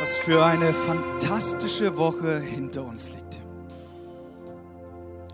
[0.00, 3.38] Was für eine fantastische Woche hinter uns liegt.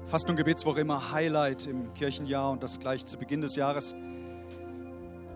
[0.07, 3.95] Fast und Gebetswoche immer Highlight im Kirchenjahr und das gleich zu Beginn des Jahres.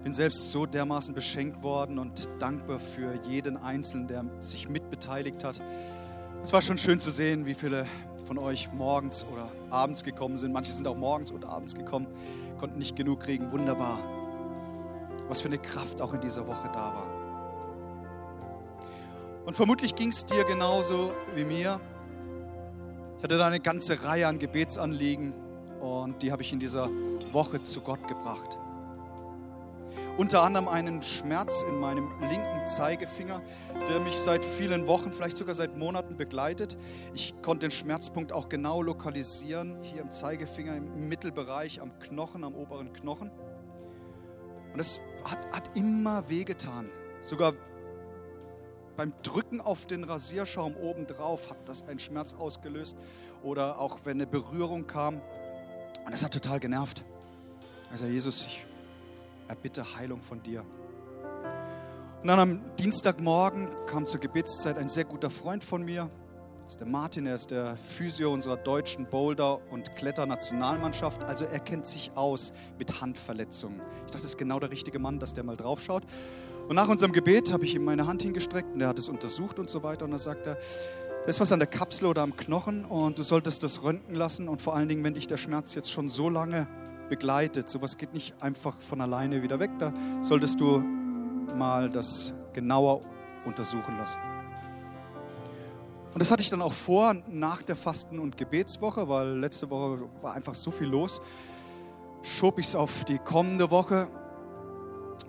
[0.03, 5.63] Bin selbst so dermaßen beschenkt worden und dankbar für jeden Einzelnen, der sich mitbeteiligt hat.
[6.43, 7.87] Es war schon schön zu sehen, wie viele
[8.25, 10.53] von euch morgens oder abends gekommen sind.
[10.53, 12.09] Manche sind auch morgens und abends gekommen,
[12.59, 13.53] konnten nicht genug kriegen.
[13.53, 14.01] Wunderbar.
[15.29, 17.10] Was für eine Kraft auch in dieser Woche da war.
[19.45, 21.81] Und vermutlich ging es dir genauso wie mir.
[23.19, 25.35] Ich hatte da eine ganze Reihe an Gebetsanliegen
[25.81, 26.89] und die habe ich in dieser
[27.33, 28.59] Woche zu Gott gebracht.
[30.19, 33.41] Unter anderem einen Schmerz in meinem linken Zeigefinger,
[33.89, 36.77] der mich seit vielen Wochen, vielleicht sogar seit Monaten begleitet.
[37.15, 42.55] Ich konnte den Schmerzpunkt auch genau lokalisieren, hier im Zeigefinger, im Mittelbereich, am Knochen, am
[42.55, 43.31] oberen Knochen.
[44.73, 46.91] Und es hat, hat immer wehgetan.
[47.23, 47.55] Sogar
[48.97, 52.97] beim Drücken auf den Rasierschaum oben drauf hat das einen Schmerz ausgelöst.
[53.43, 55.17] Oder auch wenn eine Berührung kam.
[56.05, 57.05] Und das hat total genervt.
[57.91, 58.67] Also Jesus, ich
[59.49, 60.65] erbitte Heilung von dir.
[62.23, 66.11] Und dann am Dienstagmorgen kam zur Gebetszeit ein sehr guter Freund von mir.
[66.65, 71.25] Das ist der Martin, er ist der Physio unserer deutschen Boulder- und Kletternationalmannschaft.
[71.25, 73.81] Also er kennt sich aus mit Handverletzungen.
[73.81, 76.05] Ich dachte, das ist genau der richtige Mann, dass der mal drauf schaut.
[76.71, 79.59] Und nach unserem Gebet habe ich ihm meine Hand hingestreckt und er hat es untersucht
[79.59, 80.05] und so weiter.
[80.05, 83.25] Und dann sagt er, da ist was an der Kapsel oder am Knochen und du
[83.25, 84.49] solltest das röntgen lassen.
[84.49, 86.69] Und vor allen Dingen, wenn dich der Schmerz jetzt schon so lange
[87.09, 90.79] begleitet, sowas geht nicht einfach von alleine wieder weg, da solltest du
[91.57, 93.01] mal das genauer
[93.45, 94.21] untersuchen lassen.
[96.15, 100.05] Und das hatte ich dann auch vor nach der Fasten- und Gebetswoche, weil letzte Woche
[100.23, 101.21] war einfach so viel los.
[102.23, 104.07] Schob ich es auf die kommende Woche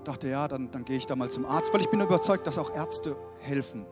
[0.03, 2.57] dachte, ja, dann, dann gehe ich da mal zum Arzt, weil ich bin überzeugt, dass
[2.57, 3.85] auch Ärzte helfen.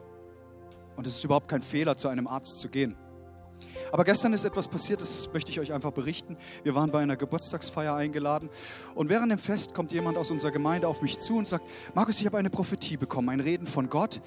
[0.95, 2.95] Und es ist überhaupt kein Fehler, zu einem Arzt zu gehen.
[3.91, 6.37] Aber gestern ist etwas passiert, das möchte ich euch einfach berichten.
[6.63, 8.49] Wir waren bei einer Geburtstagsfeier eingeladen
[8.95, 12.19] und während dem Fest kommt jemand aus unserer Gemeinde auf mich zu und sagt, Markus,
[12.19, 14.21] ich habe eine Prophetie bekommen, ein Reden von Gott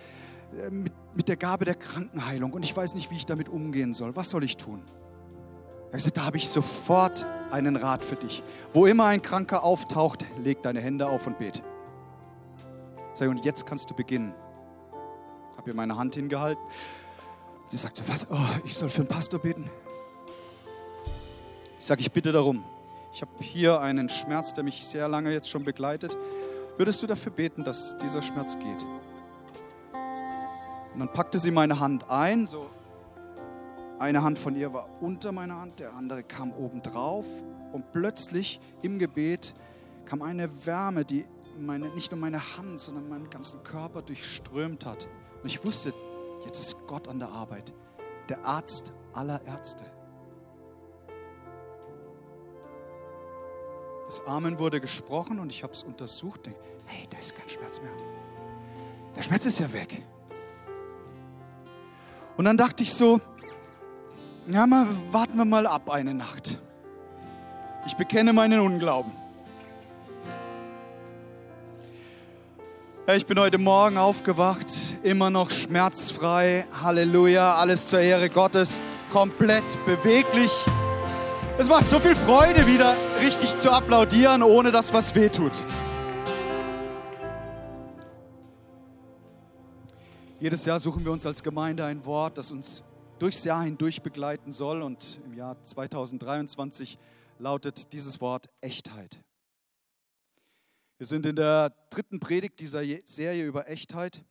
[0.58, 3.92] äh, mit, mit der Gabe der Krankenheilung und ich weiß nicht, wie ich damit umgehen
[3.92, 4.16] soll.
[4.16, 4.82] Was soll ich tun?
[5.90, 8.42] Er gesagt, da habe ich sofort einen Rat für dich.
[8.72, 11.62] Wo immer ein Kranker auftaucht, leg deine Hände auf und bete.
[13.14, 14.34] Sag, und jetzt kannst du beginnen.
[15.56, 16.62] Habe ihr meine Hand hingehalten.
[17.68, 18.26] Sie sagt so, was?
[18.30, 19.70] Oh, ich soll für einen Pastor beten?
[21.78, 22.64] Ich sage, ich bitte darum.
[23.12, 26.16] Ich habe hier einen Schmerz, der mich sehr lange jetzt schon begleitet.
[26.78, 28.82] Würdest du dafür beten, dass dieser Schmerz geht?
[30.94, 32.70] Und dann packte sie meine Hand ein, so
[33.98, 37.26] eine Hand von ihr war unter meiner Hand, der andere kam oben drauf
[37.72, 39.54] und plötzlich im Gebet
[40.06, 41.24] kam eine Wärme, die
[41.58, 45.08] meine, nicht nur meine Hand, sondern meinen ganzen Körper durchströmt hat.
[45.42, 45.92] Und ich wusste,
[46.44, 47.72] jetzt ist Gott an der Arbeit,
[48.28, 49.84] der Arzt aller Ärzte.
[54.06, 56.46] Das Amen wurde gesprochen und ich habe es untersucht.
[56.46, 57.92] Denke, hey, da ist kein Schmerz mehr.
[59.16, 60.02] Der Schmerz ist ja weg.
[62.36, 63.20] Und dann dachte ich so,
[64.48, 66.60] ja, mal warten wir mal ab eine Nacht.
[67.86, 69.21] Ich bekenne meinen Unglauben.
[73.08, 74.68] Ich bin heute Morgen aufgewacht,
[75.02, 76.64] immer noch schmerzfrei.
[76.80, 78.80] Halleluja, alles zur Ehre Gottes,
[79.10, 80.52] komplett beweglich.
[81.58, 85.50] Es macht so viel Freude, wieder richtig zu applaudieren, ohne dass was wehtut.
[90.38, 92.84] Jedes Jahr suchen wir uns als Gemeinde ein Wort, das uns
[93.18, 94.80] durchs Jahr hindurch begleiten soll.
[94.80, 96.98] Und im Jahr 2023
[97.40, 99.18] lautet dieses Wort Echtheit.
[101.02, 104.24] Wir sind in der dritten Predigt dieser Serie über Echtheit.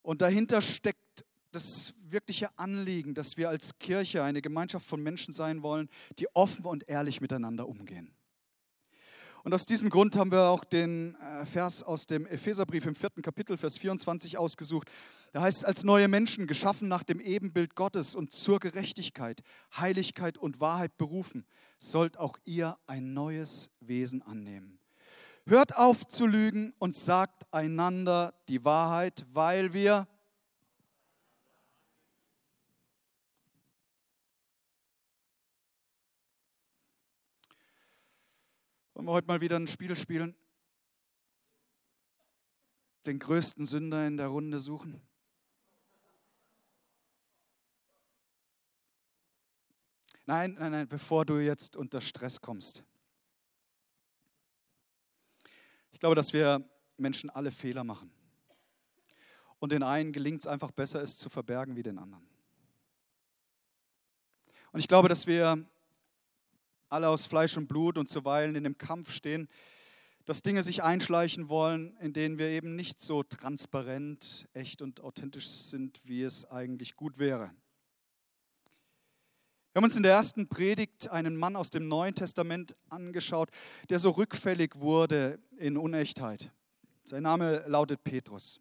[0.00, 5.62] Und dahinter steckt das wirkliche Anliegen, dass wir als Kirche eine Gemeinschaft von Menschen sein
[5.62, 8.14] wollen, die offen und ehrlich miteinander umgehen.
[9.42, 13.20] Und aus diesem Grund haben wir auch den äh, Vers aus dem Epheserbrief im vierten
[13.20, 14.90] Kapitel, Vers 24 ausgesucht.
[15.32, 19.42] Da heißt es, als neue Menschen, geschaffen nach dem Ebenbild Gottes und zur Gerechtigkeit,
[19.76, 21.44] Heiligkeit und Wahrheit berufen,
[21.76, 24.80] sollt auch ihr ein neues Wesen annehmen.
[25.46, 30.08] Hört auf zu lügen und sagt einander die Wahrheit, weil wir
[38.94, 40.36] Wollen wir heute mal wieder ein Spiel spielen?
[43.06, 45.02] Den größten Sünder in der Runde suchen?
[50.26, 52.84] Nein, nein, nein, bevor du jetzt unter Stress kommst.
[55.94, 58.10] Ich glaube, dass wir Menschen alle Fehler machen.
[59.60, 62.26] und den einen gelingt es einfach besser, es zu verbergen wie den anderen.
[64.72, 65.64] Und ich glaube, dass wir
[66.88, 69.48] alle aus Fleisch und Blut und zuweilen in dem Kampf stehen,
[70.24, 75.48] dass Dinge sich einschleichen wollen, in denen wir eben nicht so transparent, echt und authentisch
[75.48, 77.52] sind, wie es eigentlich gut wäre.
[79.74, 83.50] Wir haben uns in der ersten Predigt einen Mann aus dem Neuen Testament angeschaut,
[83.90, 86.52] der so rückfällig wurde in Unechtheit.
[87.02, 88.60] Sein Name lautet Petrus.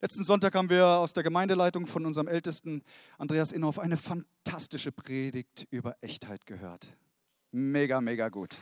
[0.00, 2.84] Letzten Sonntag haben wir aus der Gemeindeleitung von unserem Ältesten
[3.18, 6.96] Andreas Inhoff eine fantastische Predigt über Echtheit gehört.
[7.50, 8.60] Mega, mega gut.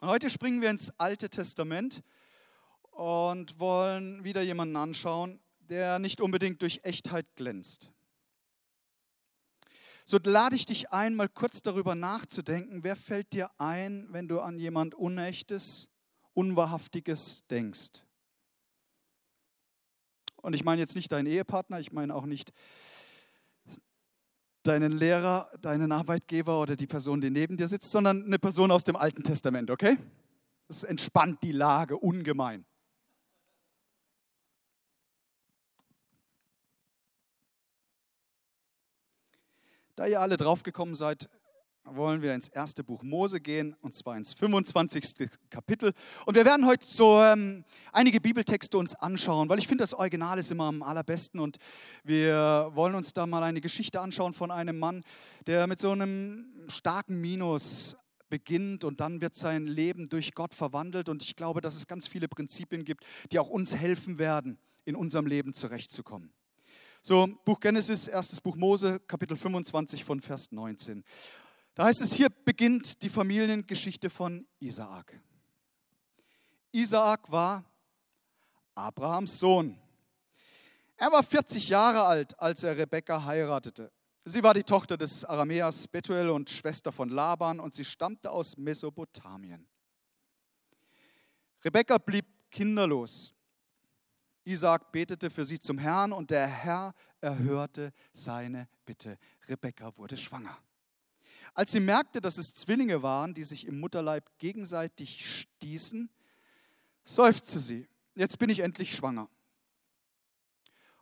[0.00, 2.02] Und heute springen wir ins Alte Testament
[2.94, 7.90] und wollen wieder jemanden anschauen, der nicht unbedingt durch Echtheit glänzt.
[10.04, 14.40] So lade ich dich ein, mal kurz darüber nachzudenken, wer fällt dir ein, wenn du
[14.40, 15.88] an jemand Unechtes,
[16.34, 18.04] Unwahrhaftiges denkst.
[20.42, 22.52] Und ich meine jetzt nicht deinen Ehepartner, ich meine auch nicht
[24.62, 28.84] deinen Lehrer, deinen Arbeitgeber oder die Person, die neben dir sitzt, sondern eine Person aus
[28.84, 29.96] dem Alten Testament, okay?
[30.68, 32.66] Das entspannt die Lage ungemein.
[39.96, 41.28] Da ihr alle draufgekommen seid,
[41.84, 45.30] wollen wir ins erste Buch Mose gehen, und zwar ins 25.
[45.50, 45.92] Kapitel.
[46.26, 50.36] Und wir werden heute so ähm, einige Bibeltexte uns anschauen, weil ich finde, das Original
[50.38, 51.38] ist immer am allerbesten.
[51.38, 51.58] Und
[52.02, 55.04] wir wollen uns da mal eine Geschichte anschauen von einem Mann,
[55.46, 57.96] der mit so einem starken Minus
[58.28, 61.08] beginnt und dann wird sein Leben durch Gott verwandelt.
[61.08, 64.96] Und ich glaube, dass es ganz viele Prinzipien gibt, die auch uns helfen werden, in
[64.96, 66.32] unserem Leben zurechtzukommen.
[67.06, 71.04] So, Buch Genesis, erstes Buch Mose, Kapitel 25 von Vers 19.
[71.74, 75.20] Da heißt es, hier beginnt die Familiengeschichte von Isaak.
[76.72, 77.62] Isaak war
[78.74, 79.78] Abrahams Sohn.
[80.96, 83.92] Er war 40 Jahre alt, als er Rebekka heiratete.
[84.24, 88.56] Sie war die Tochter des Aramäers Betuel und Schwester von Laban und sie stammte aus
[88.56, 89.68] Mesopotamien.
[91.62, 93.34] Rebekka blieb kinderlos.
[94.44, 99.18] Isaac betete für sie zum Herrn und der Herr erhörte seine Bitte.
[99.48, 100.56] Rebekka wurde schwanger.
[101.54, 106.10] Als sie merkte, dass es Zwillinge waren, die sich im Mutterleib gegenseitig stießen,
[107.04, 109.28] seufzte sie, jetzt bin ich endlich schwanger.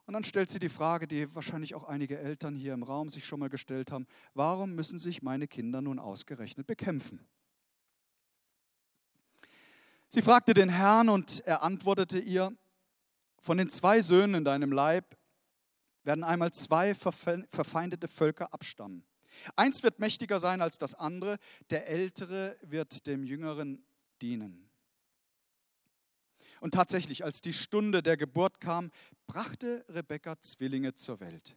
[0.04, 3.24] Und dann stellt sie die Frage, die wahrscheinlich auch einige Eltern hier im Raum sich
[3.24, 7.26] schon mal gestellt haben, warum müssen sich meine Kinder nun ausgerechnet bekämpfen?
[10.08, 12.54] Sie fragte den Herrn und er antwortete ihr,
[13.42, 15.18] von den zwei Söhnen in deinem Leib
[16.04, 19.04] werden einmal zwei verfeindete Völker abstammen.
[19.56, 21.38] Eins wird mächtiger sein als das andere,
[21.70, 23.84] der Ältere wird dem Jüngeren
[24.20, 24.70] dienen.
[26.60, 28.92] Und tatsächlich, als die Stunde der Geburt kam,
[29.26, 31.56] brachte Rebekka Zwillinge zur Welt.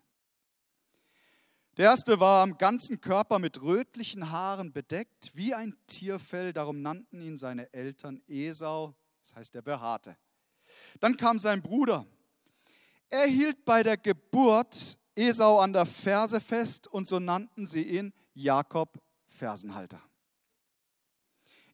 [1.77, 7.21] Der erste war am ganzen Körper mit rötlichen Haaren bedeckt, wie ein Tierfell, darum nannten
[7.21, 10.17] ihn seine Eltern Esau, das heißt der Behaarte.
[10.99, 12.05] Dann kam sein Bruder.
[13.09, 18.13] Er hielt bei der Geburt Esau an der Ferse fest und so nannten sie ihn
[18.33, 20.01] Jakob Fersenhalter.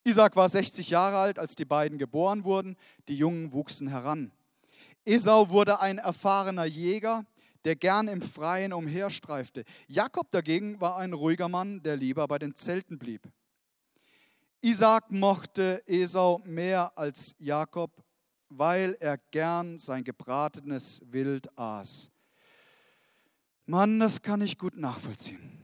[0.04, 2.76] Isaac war 60 Jahre alt, als die beiden geboren wurden.
[3.08, 4.32] Die Jungen wuchsen heran.
[5.06, 7.26] Esau wurde ein erfahrener Jäger,
[7.66, 9.64] der gern im Freien umherstreifte.
[9.88, 13.28] Jakob dagegen war ein ruhiger Mann, der lieber bei den Zelten blieb.
[14.62, 17.92] Isaac mochte Esau mehr als Jakob,
[18.54, 22.12] weil er gern sein gebratenes Wild aß.
[23.66, 25.58] Mann, das kann ich gut nachvollziehen.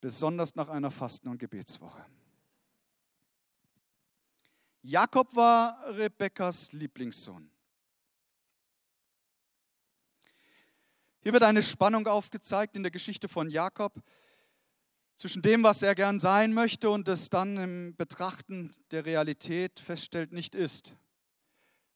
[0.00, 2.04] Besonders nach einer Fasten- und Gebetswoche.
[4.82, 7.48] Jakob war Rebekkas Lieblingssohn.
[11.22, 13.92] Hier wird eine Spannung aufgezeigt in der Geschichte von Jakob
[15.20, 20.32] zwischen dem, was er gern sein möchte und es dann im Betrachten der Realität feststellt,
[20.32, 20.96] nicht ist.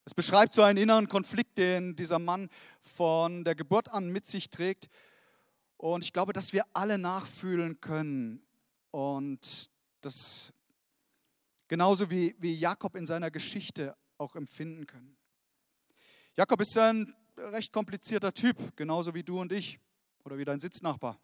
[0.04, 2.50] Es beschreibt so einen inneren Konflikt, den dieser Mann
[2.82, 4.88] von der Geburt an mit sich trägt.
[5.78, 8.42] Und ich glaube, dass wir alle nachfühlen können
[8.90, 9.70] und
[10.02, 10.52] das
[11.66, 15.16] genauso wie, wie Jakob in seiner Geschichte auch empfinden können.
[16.36, 19.80] Jakob ist ein recht komplizierter Typ, genauso wie du und ich
[20.24, 21.18] oder wie dein Sitznachbar.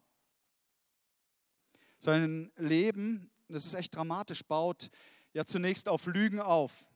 [2.02, 4.88] Sein Leben, das ist echt dramatisch, baut
[5.34, 6.88] ja zunächst auf Lügen auf.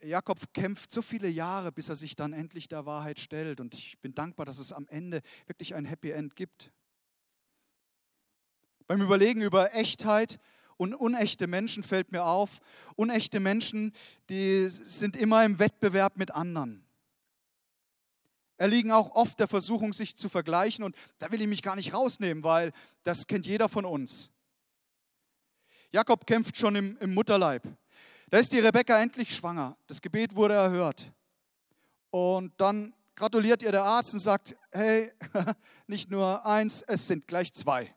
[0.00, 3.58] Jakob kämpft so viele Jahre, bis er sich dann endlich der Wahrheit stellt.
[3.58, 6.70] Und ich bin dankbar, dass es am Ende wirklich ein Happy End gibt.
[8.86, 10.38] Beim Überlegen über Echtheit
[10.76, 12.60] und unechte Menschen fällt mir auf.
[12.94, 13.92] Unechte Menschen,
[14.30, 16.85] die sind immer im Wettbewerb mit anderen.
[18.56, 20.84] Erliegen auch oft der Versuchung, sich zu vergleichen.
[20.84, 22.72] Und da will ich mich gar nicht rausnehmen, weil
[23.02, 24.30] das kennt jeder von uns.
[25.92, 27.62] Jakob kämpft schon im, im Mutterleib.
[28.28, 29.76] Da ist die Rebekka endlich schwanger.
[29.86, 31.12] Das Gebet wurde erhört.
[32.10, 35.12] Und dann gratuliert ihr der Arzt und sagt, hey,
[35.86, 37.94] nicht nur eins, es sind gleich zwei.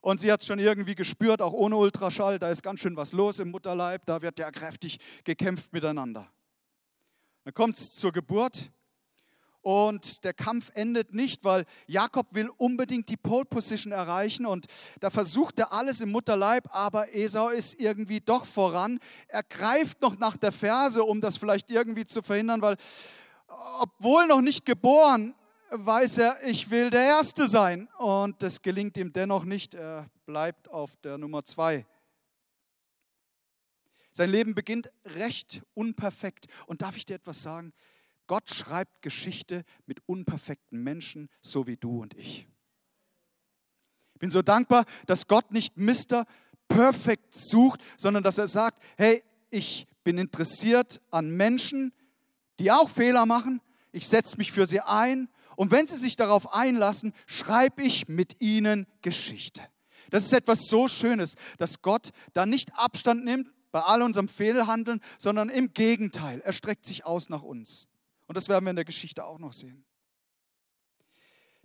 [0.00, 3.12] Und sie hat es schon irgendwie gespürt, auch ohne Ultraschall, da ist ganz schön was
[3.12, 6.30] los im Mutterleib, da wird ja kräftig gekämpft miteinander.
[7.42, 8.70] Dann kommt es zur Geburt
[9.66, 14.66] und der Kampf endet nicht, weil Jakob will unbedingt die Pole Position erreichen und
[15.00, 19.00] da versucht er alles im Mutterleib, aber Esau ist irgendwie doch voran.
[19.26, 22.76] Er greift noch nach der Ferse, um das vielleicht irgendwie zu verhindern, weil
[23.80, 25.34] obwohl noch nicht geboren,
[25.70, 27.88] weiß er, ich will der Erste sein.
[27.98, 29.74] Und das gelingt ihm dennoch nicht.
[29.74, 31.84] Er bleibt auf der Nummer zwei.
[34.12, 36.46] Sein Leben beginnt recht unperfekt.
[36.68, 37.72] Und darf ich dir etwas sagen?
[38.26, 42.46] Gott schreibt Geschichte mit unperfekten Menschen, so wie du und ich.
[44.14, 46.24] Ich bin so dankbar, dass Gott nicht Mr.
[46.68, 51.92] Perfect sucht, sondern dass er sagt, hey, ich bin interessiert an Menschen,
[52.58, 53.60] die auch Fehler machen.
[53.92, 55.28] Ich setze mich für sie ein.
[55.56, 59.62] Und wenn sie sich darauf einlassen, schreibe ich mit ihnen Geschichte.
[60.10, 65.00] Das ist etwas so Schönes, dass Gott da nicht Abstand nimmt bei all unserem Fehlhandeln,
[65.18, 67.88] sondern im Gegenteil, er streckt sich aus nach uns.
[68.26, 69.84] Und das werden wir in der Geschichte auch noch sehen.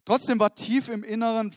[0.05, 1.55] Trotzdem war tief im Inneren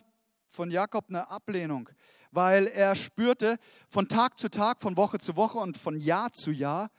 [0.49, 1.89] von Jakob eine Ablehnung,
[2.31, 3.59] weil er spürte
[3.91, 6.91] von Tag zu Tag, von Woche zu Woche und von Jahr zu Jahr,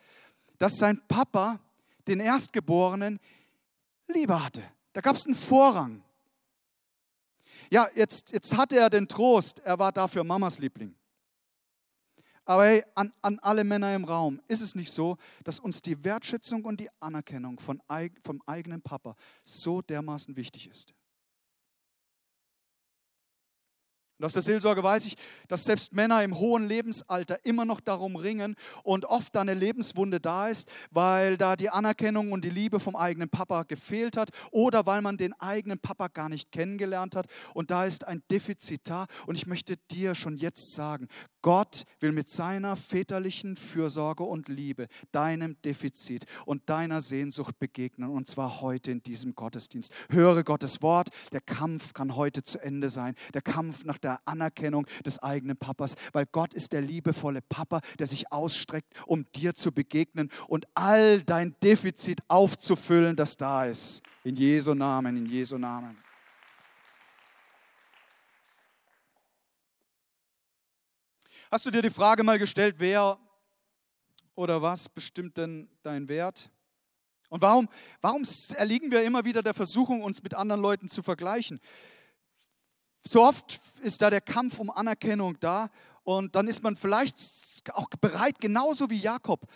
[0.57, 1.59] dass sein Papa
[2.07, 3.19] den Erstgeborenen
[4.07, 4.63] lieber hatte.
[4.93, 6.03] Da gab es einen Vorrang.
[7.69, 10.95] Ja, jetzt, jetzt hatte er den Trost, er war dafür Mamas Liebling.
[12.45, 16.03] Aber hey, an, an alle Männer im Raum, ist es nicht so, dass uns die
[16.03, 17.81] Wertschätzung und die Anerkennung von,
[18.23, 20.93] vom eigenen Papa so dermaßen wichtig ist?
[24.17, 25.17] Und aus der Seelsorge weiß ich,
[25.49, 30.47] dass selbst Männer im hohen Lebensalter immer noch darum ringen und oft eine Lebenswunde da
[30.47, 35.01] ist, weil da die Anerkennung und die Liebe vom eigenen Papa gefehlt hat oder weil
[35.01, 39.05] man den eigenen Papa gar nicht kennengelernt hat und da ist ein Defizit da.
[39.27, 41.09] Und ich möchte dir schon jetzt sagen,
[41.45, 48.27] Gott will mit seiner väterlichen Fürsorge und Liebe deinem Defizit und deiner Sehnsucht begegnen und
[48.27, 49.93] zwar heute in diesem Gottesdienst.
[50.09, 53.13] Höre Gottes Wort, der Kampf kann heute zu Ende sein.
[53.35, 58.07] Der Kampf nach der Anerkennung des eigenen Papas, weil Gott ist der liebevolle Papa, der
[58.07, 64.01] sich ausstreckt, um dir zu begegnen und all dein Defizit aufzufüllen, das da ist.
[64.23, 66.04] In Jesu Namen, in Jesu Namen.
[71.55, 73.17] Hast du dir die Frage mal gestellt, wer
[74.35, 76.51] oder was bestimmt denn dein Wert?
[77.29, 77.69] Und warum,
[78.01, 78.23] warum
[78.57, 81.61] erliegen wir immer wieder der Versuchung, uns mit anderen Leuten zu vergleichen?
[83.07, 85.69] So oft ist da der Kampf um Anerkennung da
[86.03, 87.17] und dann ist man vielleicht
[87.71, 89.47] auch bereit, genauso wie Jakob,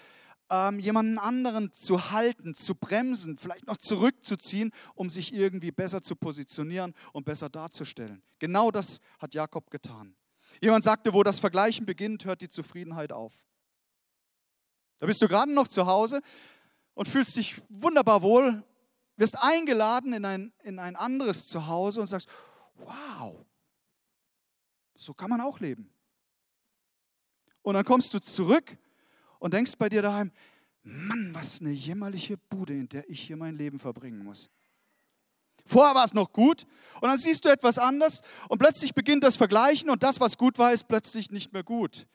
[0.50, 6.15] ähm, jemanden anderen zu halten, zu bremsen, vielleicht noch zurückzuziehen, um sich irgendwie besser zu
[6.15, 8.24] positionieren und besser darzustellen.
[8.39, 10.15] Genau das hat Jakob getan.
[10.62, 13.46] Jemand sagte, wo das Vergleichen beginnt, hört die Zufriedenheit auf.
[14.98, 16.22] Da bist du gerade noch zu Hause
[16.94, 18.63] und fühlst dich wunderbar wohl,
[19.15, 22.29] wirst eingeladen in ein, in ein anderes Zuhause und sagst,
[22.75, 23.46] wow,
[24.96, 25.94] so kann man auch leben.
[27.62, 28.77] Und dann kommst du zurück
[29.39, 30.32] und denkst bei dir daheim,
[30.84, 34.50] Mann, was eine jämmerliche Bude, in der ich hier mein Leben verbringen muss.
[35.66, 36.66] Vorher war es noch gut
[37.01, 40.58] und dann siehst du etwas anders und plötzlich beginnt das Vergleichen und das, was gut
[40.58, 42.08] war, ist plötzlich nicht mehr gut.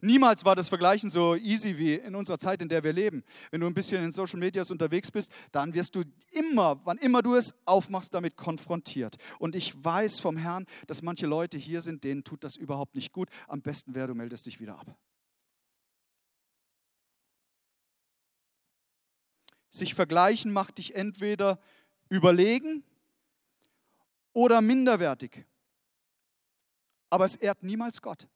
[0.00, 3.24] Niemals war das Vergleichen so easy wie in unserer Zeit, in der wir leben.
[3.50, 7.22] Wenn du ein bisschen in Social Medias unterwegs bist, dann wirst du immer, wann immer
[7.22, 9.16] du es aufmachst, damit konfrontiert.
[9.38, 13.12] Und ich weiß vom Herrn, dass manche Leute hier sind, denen tut das überhaupt nicht
[13.12, 13.28] gut.
[13.48, 14.94] Am besten wäre, du meldest dich wieder ab.
[19.70, 21.58] Sich vergleichen macht dich entweder
[22.10, 22.84] überlegen
[24.32, 25.44] oder minderwertig.
[27.10, 28.26] Aber es ehrt niemals Gott.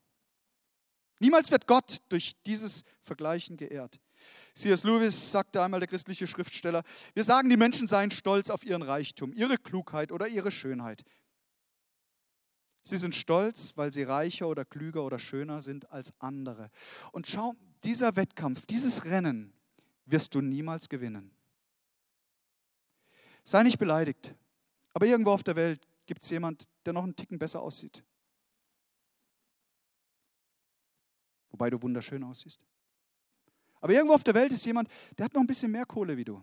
[1.18, 4.00] Niemals wird Gott durch dieses Vergleichen geehrt.
[4.54, 4.84] C.S.
[4.84, 6.82] Lewis sagte einmal, der christliche Schriftsteller,
[7.14, 11.04] wir sagen, die Menschen seien stolz auf ihren Reichtum, ihre Klugheit oder ihre Schönheit.
[12.82, 16.70] Sie sind stolz, weil sie reicher oder klüger oder schöner sind als andere.
[17.12, 19.52] Und schau, dieser Wettkampf, dieses Rennen
[20.04, 21.32] wirst du niemals gewinnen.
[23.42, 24.34] Sei nicht beleidigt.
[24.96, 28.02] Aber irgendwo auf der Welt gibt es jemand, der noch einen Ticken besser aussieht.
[31.50, 32.62] Wobei du wunderschön aussiehst.
[33.82, 34.88] Aber irgendwo auf der Welt ist jemand,
[35.18, 36.42] der hat noch ein bisschen mehr Kohle wie du.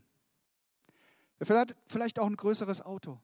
[1.40, 3.20] Der hat vielleicht auch ein größeres Auto.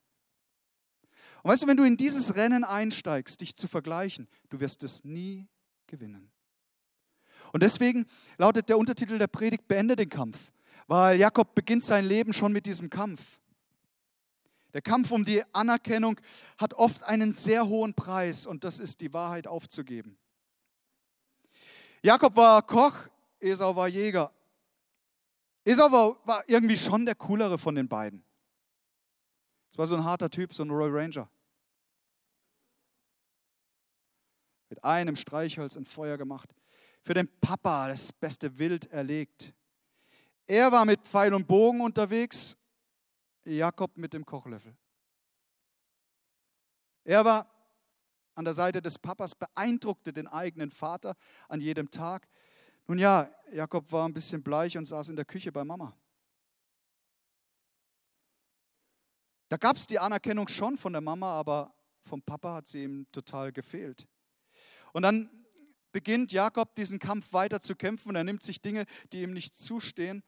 [1.43, 5.03] Und weißt du, wenn du in dieses Rennen einsteigst, dich zu vergleichen, du wirst es
[5.03, 5.48] nie
[5.86, 6.31] gewinnen.
[7.53, 8.07] Und deswegen
[8.39, 10.51] lautet der Untertitel der Predigt, beende den Kampf,
[10.88, 13.39] weil Jakob beginnt sein Leben schon mit diesem Kampf.
[14.73, 16.19] Der Kampf um die Anerkennung
[16.57, 20.17] hat oft einen sehr hohen Preis und das ist die Wahrheit aufzugeben.
[22.03, 23.07] Jakob war Koch,
[23.39, 24.31] Esau war Jäger.
[25.65, 28.23] Esau war, war irgendwie schon der coolere von den beiden.
[29.71, 31.29] Es war so ein harter Typ, so ein Royal Ranger.
[34.69, 36.49] Mit einem Streichholz in Feuer gemacht.
[37.01, 39.53] Für den Papa das beste Wild erlegt.
[40.45, 42.57] Er war mit Pfeil und Bogen unterwegs,
[43.46, 44.75] Jakob mit dem Kochlöffel.
[47.03, 47.50] Er war
[48.36, 51.15] an der Seite des Papas, beeindruckte den eigenen Vater
[51.48, 52.27] an jedem Tag.
[52.88, 55.96] Nun ja, Jakob war ein bisschen bleich und saß in der Küche bei Mama.
[59.50, 63.08] Da gab es die Anerkennung schon von der Mama, aber vom Papa hat sie ihm
[63.12, 64.08] total gefehlt.
[64.93, 65.29] Und dann
[65.91, 69.55] beginnt Jakob diesen Kampf weiter zu kämpfen und er nimmt sich Dinge, die ihm nicht
[69.55, 70.24] zustehen.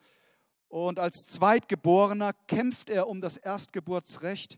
[0.71, 4.57] Und als Zweitgeborener kämpft er um das Erstgeburtsrecht.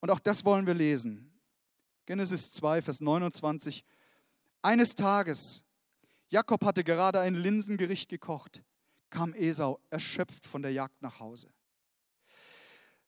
[0.00, 1.40] Und auch das wollen wir lesen.
[2.04, 3.84] Genesis 2, Vers 29.
[4.60, 5.62] Eines Tages
[6.30, 8.64] Jakob hatte gerade ein Linsengericht gekocht,
[9.10, 11.52] kam Esau erschöpft von der Jagd nach Hause.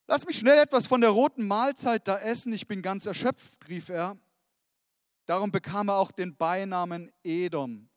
[0.07, 3.89] Lass mich schnell etwas von der roten Mahlzeit da essen, ich bin ganz erschöpft, rief
[3.89, 4.17] er.
[5.27, 7.89] Darum bekam er auch den Beinamen Edom,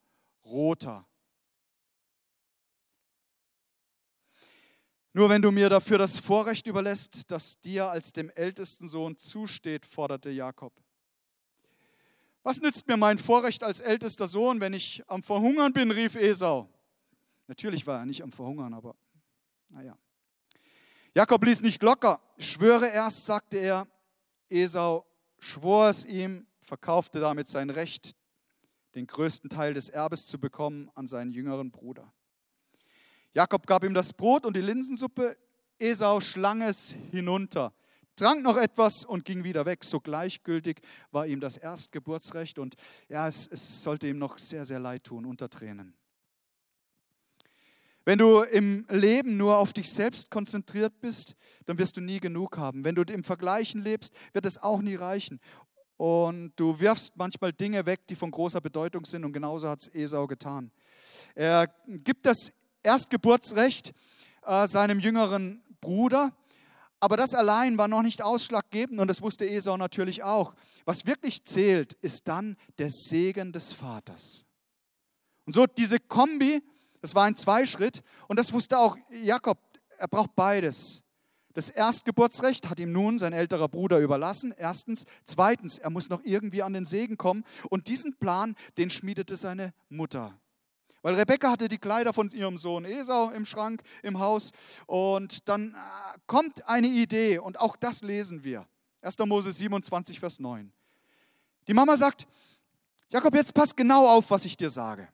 [0.44, 1.06] roter.
[5.18, 9.84] Nur wenn du mir dafür das Vorrecht überlässt, das dir als dem ältesten Sohn zusteht,
[9.84, 10.72] forderte Jakob.
[12.44, 16.70] Was nützt mir mein Vorrecht als ältester Sohn, wenn ich am Verhungern bin, rief Esau.
[17.48, 18.96] Natürlich war er nicht am Verhungern, aber
[19.70, 19.98] naja.
[21.16, 22.22] Jakob ließ nicht locker.
[22.38, 23.88] Schwöre erst, sagte er.
[24.50, 25.04] Esau
[25.40, 28.12] schwor es ihm, verkaufte damit sein Recht,
[28.94, 32.14] den größten Teil des Erbes zu bekommen, an seinen jüngeren Bruder.
[33.38, 35.38] Jakob gab ihm das Brot und die Linsensuppe.
[35.78, 37.72] Esau schlang es hinunter
[38.18, 39.84] trank noch etwas und ging wieder weg.
[39.84, 42.76] So gleichgültig war ihm das Erstgeburtsrecht und
[43.08, 45.94] ja, es, es sollte ihm noch sehr, sehr leid tun unter Tränen.
[48.04, 52.58] Wenn du im Leben nur auf dich selbst konzentriert bist, dann wirst du nie genug
[52.58, 52.84] haben.
[52.84, 55.40] Wenn du im Vergleichen lebst, wird es auch nie reichen.
[55.98, 59.26] Und du wirfst manchmal Dinge weg, die von großer Bedeutung sind.
[59.26, 60.72] Und genauso hat es Esau getan.
[61.36, 62.54] Er gibt das
[62.88, 63.94] Erstgeburtsrecht
[64.46, 66.32] äh, seinem jüngeren Bruder.
[67.02, 70.56] Aber das allein war noch nicht ausschlaggebend und das wusste Esau natürlich auch.
[70.86, 74.46] Was wirklich zählt, ist dann der Segen des Vaters.
[75.46, 76.64] Und so diese Kombi,
[77.02, 79.60] das war ein Zweischritt und das wusste auch Jakob,
[79.98, 81.04] er braucht beides.
[81.54, 84.54] Das Erstgeburtsrecht hat ihm nun sein älterer Bruder überlassen.
[84.56, 85.06] Erstens.
[85.26, 87.44] Zweitens, er muss noch irgendwie an den Segen kommen.
[87.72, 90.40] Und diesen Plan, den schmiedete seine Mutter.
[91.02, 94.52] Weil Rebekka hatte die Kleider von ihrem Sohn Esau im Schrank, im Haus.
[94.88, 98.68] Und dann äh, kommt eine Idee und auch das lesen wir.
[99.02, 99.18] 1.
[99.20, 100.72] Mose 27, Vers 9.
[101.68, 102.28] Die Mama sagt,
[103.10, 105.08] Jakob, jetzt pass genau auf, was ich dir sage.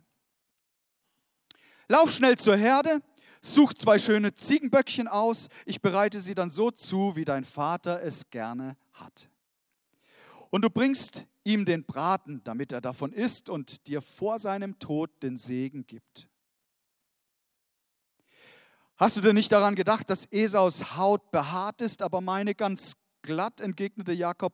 [1.87, 3.01] Lauf schnell zur Herde,
[3.41, 8.29] such zwei schöne Ziegenböckchen aus, ich bereite sie dann so zu, wie dein Vater es
[8.29, 9.29] gerne hat.
[10.49, 15.11] Und du bringst ihm den Braten, damit er davon isst und dir vor seinem Tod
[15.21, 16.27] den Segen gibt.
[18.95, 23.59] Hast du denn nicht daran gedacht, dass Esaus Haut behaart ist, aber meine ganz glatt,
[23.59, 24.53] entgegnete Jakob.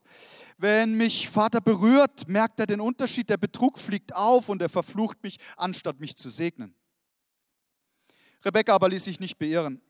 [0.58, 3.30] Wenn mich Vater berührt, merkt er den Unterschied.
[3.30, 6.73] Der Betrug fliegt auf und er verflucht mich, anstatt mich zu segnen.
[8.45, 9.82] Rebekka aber ließ sich nicht beirren.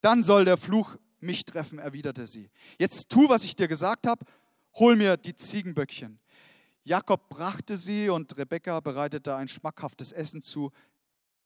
[0.00, 2.50] Dann soll der Fluch mich treffen, erwiderte sie.
[2.78, 4.24] Jetzt tu, was ich dir gesagt habe
[4.74, 6.18] hol mir die Ziegenböckchen.
[6.82, 10.70] Jakob brachte sie und Rebekka bereitete ein schmackhaftes Essen zu,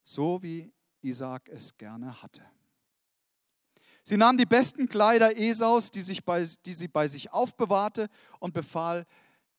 [0.02, 2.42] so wie Isaac es gerne hatte.
[4.02, 8.08] Sie nahm die besten Kleider Esaus, die, sich bei, die sie bei sich aufbewahrte,
[8.40, 9.06] und befahl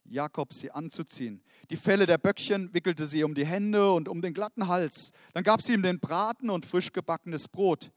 [0.05, 1.43] Jakob, sie anzuziehen.
[1.69, 5.11] Die Felle der Böckchen wickelte sie um die Hände und um den glatten Hals.
[5.33, 7.91] Dann gab sie ihm den Braten und frisch gebackenes Brot.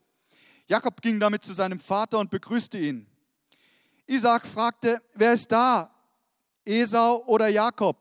[0.66, 3.06] Jakob ging damit zu seinem Vater und begrüßte ihn.
[4.06, 5.90] Isaac fragte, wer ist da?
[6.64, 7.96] Esau oder Jakob?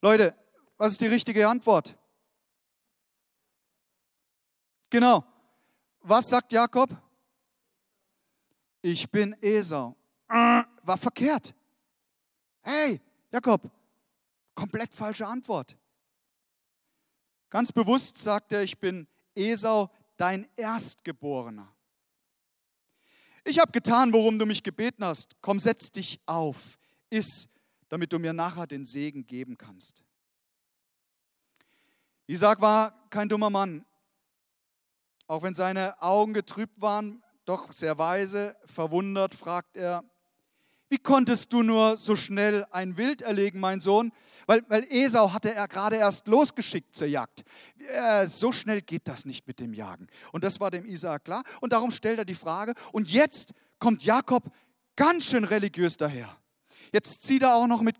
[0.00, 0.36] Leute,
[0.76, 1.96] was ist die richtige Antwort?
[4.90, 5.24] Genau.
[6.00, 6.90] Was sagt Jakob?
[8.82, 9.96] Ich bin Esau.
[10.28, 11.54] War verkehrt.
[12.62, 13.00] Hey,
[13.30, 13.70] Jakob,
[14.54, 15.76] komplett falsche Antwort.
[17.48, 21.71] Ganz bewusst sagt er, ich bin Esau, dein Erstgeborener.
[23.44, 25.40] Ich habe getan, worum du mich gebeten hast.
[25.40, 26.78] Komm, setz dich auf,
[27.10, 27.48] iss,
[27.88, 30.04] damit du mir nachher den Segen geben kannst.
[32.26, 33.84] Isaac war kein dummer Mann.
[35.26, 40.04] Auch wenn seine Augen getrübt waren, doch sehr weise, verwundert, fragt er,
[40.92, 44.12] wie konntest du nur so schnell ein Wild erlegen, mein Sohn?
[44.46, 47.44] Weil, weil Esau hatte er gerade erst losgeschickt zur Jagd.
[47.88, 50.06] Äh, so schnell geht das nicht mit dem Jagen.
[50.32, 51.44] Und das war dem Isaak klar.
[51.62, 52.74] Und darum stellt er die Frage.
[52.92, 54.52] Und jetzt kommt Jakob
[54.94, 56.36] ganz schön religiös daher.
[56.92, 57.96] Jetzt zieht er auch noch, mit,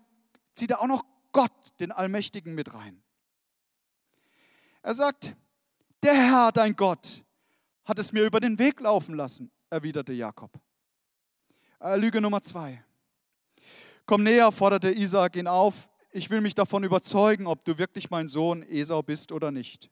[0.53, 3.01] zieht er auch noch Gott, den Allmächtigen, mit rein.
[4.83, 5.35] Er sagt,
[6.03, 7.23] der Herr, dein Gott,
[7.85, 10.51] hat es mir über den Weg laufen lassen, erwiderte Jakob.
[11.83, 12.81] Äh, Lüge Nummer zwei.
[14.05, 15.89] Komm näher, forderte Isaak ihn auf.
[16.11, 19.89] Ich will mich davon überzeugen, ob du wirklich mein Sohn Esau bist oder nicht.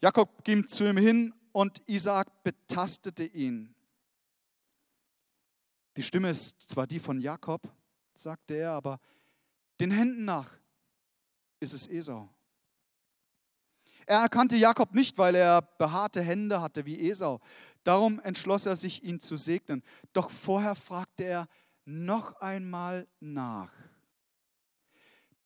[0.00, 3.74] Jakob ging zu ihm hin und Isaak betastete ihn.
[5.98, 7.70] Die Stimme ist zwar die von Jakob,
[8.14, 9.00] sagte er, aber
[9.80, 10.50] den Händen nach
[11.60, 12.30] ist es Esau.
[14.06, 17.40] Er erkannte Jakob nicht, weil er behaarte Hände hatte wie Esau.
[17.84, 19.82] Darum entschloss er sich, ihn zu segnen.
[20.12, 21.48] Doch vorher fragte er
[21.84, 23.72] noch einmal nach.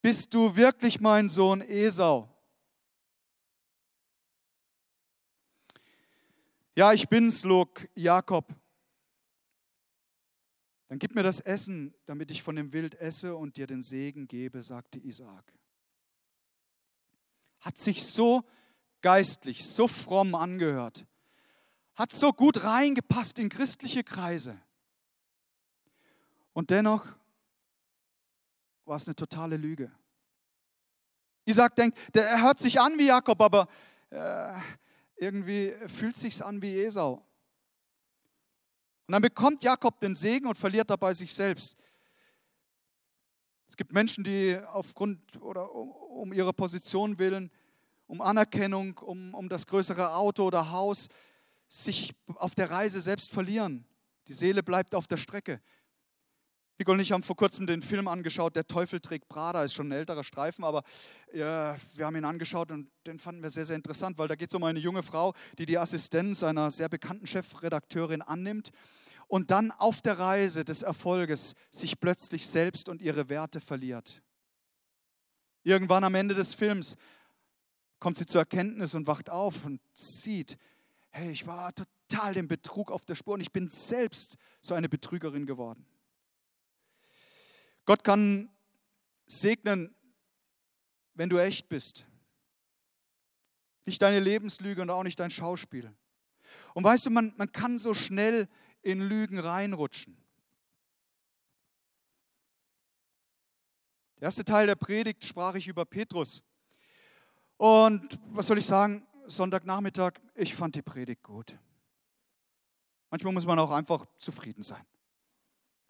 [0.03, 2.29] Bist du wirklich mein Sohn Esau?
[6.75, 8.55] Ja, ich bin's, log Jakob.
[10.89, 14.27] Dann gib mir das Essen, damit ich von dem Wild esse und dir den Segen
[14.27, 15.58] gebe, sagte Isaak
[17.69, 18.45] hat sich so
[19.03, 21.05] geistlich, so fromm angehört,
[21.97, 24.59] hat so gut reingepasst in christliche Kreise.
[26.55, 27.05] Und dennoch
[28.87, 29.93] war es eine totale Lüge.
[31.45, 33.69] Isaac denkt, der hört sich an wie Jakob, aber
[34.09, 34.55] äh,
[35.17, 37.23] irgendwie fühlt sich an wie Esau.
[39.07, 41.77] Und dann bekommt Jakob den Segen und verliert dabei sich selbst.
[43.79, 47.53] Gibt Menschen, die aufgrund oder um ihre Position willen,
[48.09, 51.07] um Anerkennung, um, um das größere Auto oder Haus,
[51.69, 53.87] sich auf der Reise selbst verlieren.
[54.27, 55.61] Die Seele bleibt auf der Strecke.
[56.79, 59.89] Nicole und ich haben vor kurzem den Film angeschaut, Der Teufel trägt Prada, ist schon
[59.89, 60.83] ein älterer Streifen, aber
[61.33, 64.51] ja, wir haben ihn angeschaut und den fanden wir sehr, sehr interessant, weil da geht
[64.51, 68.73] es um eine junge Frau, die die Assistenz einer sehr bekannten Chefredakteurin annimmt
[69.29, 74.23] und dann auf der Reise des Erfolges sich plötzlich selbst und ihre Werte verliert.
[75.63, 76.97] Irgendwann am Ende des Films
[78.01, 80.57] kommt sie zur Erkenntnis und wacht auf und sieht,
[81.11, 84.89] hey, ich war total dem Betrug auf der Spur und ich bin selbst so eine
[84.89, 85.87] Betrügerin geworden.
[87.85, 88.51] Gott kann
[89.27, 89.95] segnen,
[91.15, 92.07] wenn du echt bist.
[93.85, 95.95] Nicht deine Lebenslüge und auch nicht dein Schauspiel.
[96.75, 98.49] Und weißt du, man, man kann so schnell
[98.83, 100.17] in Lügen reinrutschen.
[104.17, 106.43] Der erste Teil der Predigt sprach ich über Petrus.
[107.57, 109.07] Und was soll ich sagen?
[109.27, 111.57] Sonntagnachmittag, ich fand die Predigt gut.
[113.11, 114.85] Manchmal muss man auch einfach zufrieden sein.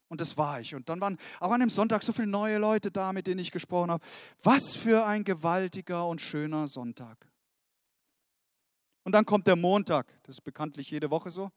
[0.09, 0.75] Und das war ich.
[0.75, 3.51] Und dann waren auch an dem Sonntag so viele neue Leute da, mit denen ich
[3.51, 4.05] gesprochen habe.
[4.43, 7.29] Was für ein gewaltiger und schöner Sonntag.
[9.05, 10.07] Und dann kommt der Montag.
[10.25, 11.51] Das ist bekanntlich jede Woche so.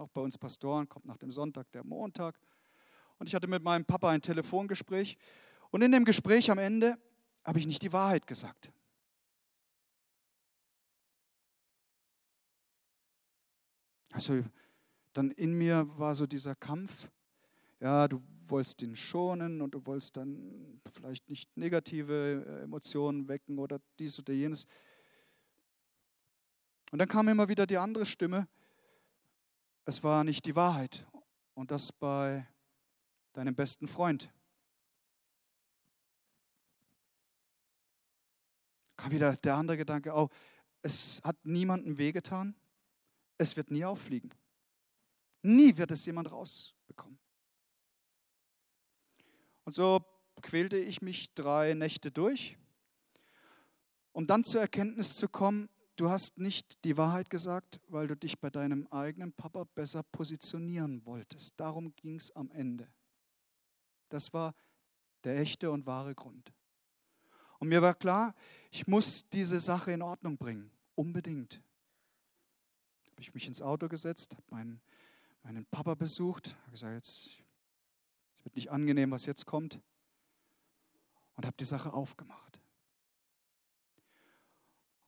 [0.00, 2.40] Auch bei uns Pastoren kommt nach dem Sonntag der Montag.
[3.18, 5.18] Und ich hatte mit meinem Papa ein Telefongespräch.
[5.70, 6.96] Und in dem Gespräch am Ende
[7.44, 8.72] habe ich nicht die Wahrheit gesagt.
[14.10, 14.42] Also
[15.12, 17.10] dann in mir war so dieser Kampf.
[17.78, 23.58] Ja, du wolltest ihn schonen und du wolltest dann vielleicht nicht negative äh, Emotionen wecken
[23.58, 24.66] oder dies oder jenes.
[26.90, 28.48] Und dann kam immer wieder die andere Stimme.
[29.84, 31.06] Es war nicht die Wahrheit.
[31.54, 32.46] Und das bei
[33.32, 34.32] deinem besten Freund.
[39.00, 40.28] kam wieder der andere Gedanke, oh,
[40.82, 42.54] es hat niemandem wehgetan,
[43.38, 44.30] es wird nie auffliegen.
[45.42, 47.18] Nie wird es jemand rausbekommen.
[49.64, 50.04] Und so
[50.42, 52.58] quälte ich mich drei Nächte durch,
[54.12, 58.40] um dann zur Erkenntnis zu kommen, du hast nicht die Wahrheit gesagt, weil du dich
[58.40, 61.60] bei deinem eigenen Papa besser positionieren wolltest.
[61.60, 62.88] Darum ging es am Ende.
[64.08, 64.54] Das war
[65.24, 66.54] der echte und wahre Grund.
[67.58, 68.34] Und mir war klar,
[68.70, 70.70] ich muss diese Sache in Ordnung bringen.
[70.94, 71.60] Unbedingt.
[73.10, 74.80] Habe ich mich ins Auto gesetzt, habe meinen,
[75.42, 77.26] meinen Papa besucht, habe gesagt, jetzt,
[78.38, 79.78] es wird nicht angenehm, was jetzt kommt.
[81.34, 82.59] Und habe die Sache aufgemacht.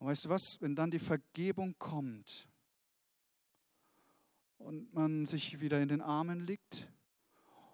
[0.03, 2.49] Und weißt du was, wenn dann die Vergebung kommt
[4.57, 6.91] und man sich wieder in den Armen liegt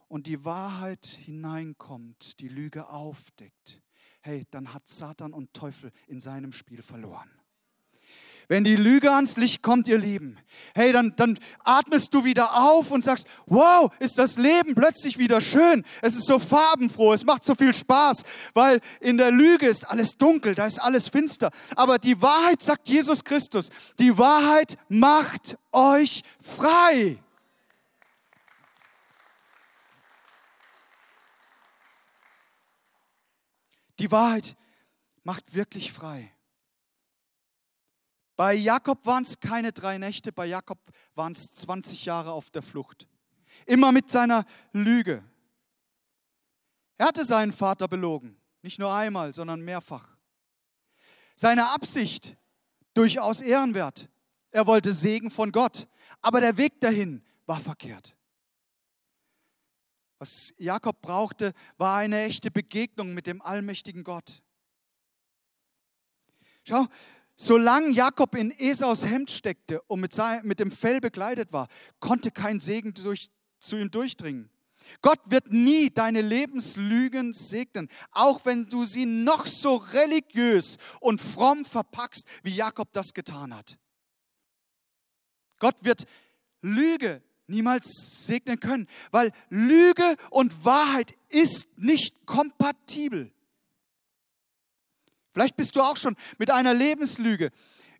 [0.07, 3.81] und die Wahrheit hineinkommt, die Lüge aufdeckt,
[4.21, 7.31] hey, dann hat Satan und Teufel in seinem Spiel verloren.
[8.49, 10.35] Wenn die Lüge ans Licht kommt, ihr Lieben,
[10.73, 15.39] hey, dann, dann atmest du wieder auf und sagst, wow, ist das Leben plötzlich wieder
[15.39, 15.85] schön.
[16.01, 18.23] Es ist so farbenfroh, es macht so viel Spaß,
[18.55, 21.51] weil in der Lüge ist alles dunkel, da ist alles finster.
[21.75, 27.19] Aber die Wahrheit, sagt Jesus Christus, die Wahrheit macht euch frei.
[33.99, 34.55] Die Wahrheit
[35.23, 36.33] macht wirklich frei.
[38.39, 40.79] Bei Jakob waren es keine drei Nächte, bei Jakob
[41.13, 43.05] waren es 20 Jahre auf der Flucht.
[43.65, 45.21] Immer mit seiner Lüge.
[46.95, 50.15] Er hatte seinen Vater belogen, nicht nur einmal, sondern mehrfach.
[51.35, 52.37] Seine Absicht
[52.93, 54.07] durchaus ehrenwert.
[54.51, 55.89] Er wollte Segen von Gott,
[56.21, 58.15] aber der Weg dahin war verkehrt.
[60.17, 64.41] Was Jakob brauchte, war eine echte Begegnung mit dem allmächtigen Gott.
[66.63, 66.87] Schau,
[67.41, 71.69] Solange Jakob in Esaus Hemd steckte und mit, sein, mit dem Fell bekleidet war,
[72.01, 73.29] konnte kein Segen durch,
[73.61, 74.49] zu ihm durchdringen.
[75.01, 81.63] Gott wird nie deine Lebenslügen segnen, auch wenn du sie noch so religiös und fromm
[81.63, 83.77] verpackst, wie Jakob das getan hat.
[85.59, 86.03] Gott wird
[86.61, 93.31] Lüge niemals segnen können, weil Lüge und Wahrheit ist nicht kompatibel.
[95.33, 97.51] Vielleicht bist du auch schon mit einer Lebenslüge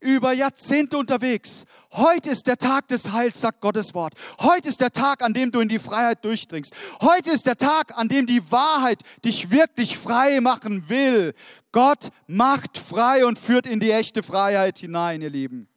[0.02, 1.66] über Jahrzehnte unterwegs.
[1.94, 4.14] Heute ist der Tag des Heils, sagt Gottes Wort.
[4.40, 6.74] Heute ist der Tag, an dem du in die Freiheit durchdringst.
[7.02, 11.34] Heute ist der Tag, an dem die Wahrheit dich wirklich frei machen will.
[11.72, 15.69] Gott macht frei und führt in die echte Freiheit hinein, ihr Lieben.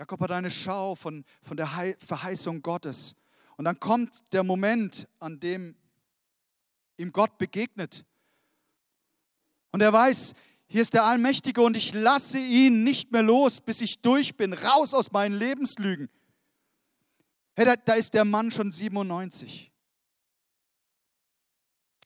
[0.00, 1.66] Jakob hat eine Schau von, von der
[1.98, 3.16] Verheißung Gottes.
[3.58, 5.76] Und dann kommt der Moment, an dem
[6.96, 8.06] ihm Gott begegnet.
[9.72, 10.32] Und er weiß,
[10.68, 14.54] hier ist der Allmächtige und ich lasse ihn nicht mehr los, bis ich durch bin,
[14.54, 16.08] raus aus meinen Lebenslügen.
[17.54, 19.70] Hey, da, da ist der Mann schon 97.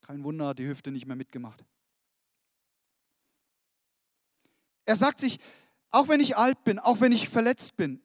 [0.01, 1.65] Kein Wunder, hat die Hüfte nicht mehr mitgemacht.
[4.85, 5.39] Er sagt sich,
[5.95, 8.03] auch wenn ich alt bin, auch wenn ich verletzt bin,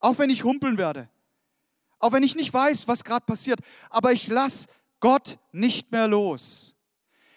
[0.00, 1.10] auch wenn ich humpeln werde,
[1.98, 4.68] auch wenn ich nicht weiß, was gerade passiert, aber ich lasse
[5.00, 6.74] Gott nicht mehr los.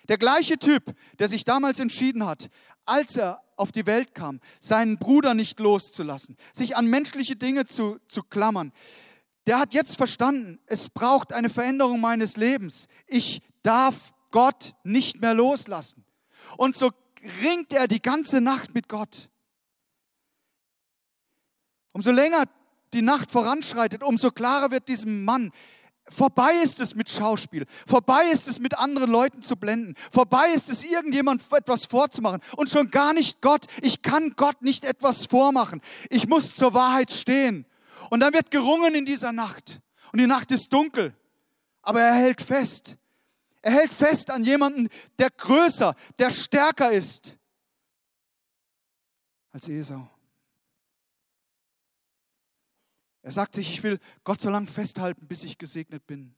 [0.08, 2.50] Der gleiche Typ, der sich damals entschieden hat,
[2.86, 8.00] als er auf die Welt kam, seinen Bruder nicht loszulassen, sich an menschliche Dinge zu,
[8.08, 8.72] zu klammern,
[9.48, 12.88] der hat jetzt verstanden, es braucht eine Veränderung meines Lebens.
[13.08, 16.06] Ich darf Gott nicht mehr loslassen.
[16.56, 16.92] Und so
[17.44, 19.30] ringt er die ganze Nacht mit Gott.
[22.00, 22.46] Umso länger
[22.94, 25.52] die Nacht voranschreitet, umso klarer wird diesem Mann,
[26.08, 30.70] vorbei ist es mit Schauspiel, vorbei ist es mit anderen Leuten zu blenden, vorbei ist
[30.70, 33.66] es irgendjemand etwas vorzumachen und schon gar nicht Gott.
[33.82, 35.82] Ich kann Gott nicht etwas vormachen.
[36.10, 37.66] Ich muss zur Wahrheit stehen.
[38.10, 39.82] Und dann wird gerungen in dieser Nacht
[40.14, 41.14] und die Nacht ist dunkel,
[41.82, 42.96] aber er hält fest.
[43.62, 47.38] Er hält fest an jemanden, der größer, der stärker ist
[49.52, 50.08] als Esau.
[53.22, 56.36] Er sagt sich, ich will Gott so lange festhalten, bis ich gesegnet bin.